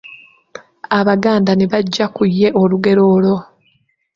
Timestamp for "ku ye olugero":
2.15-3.01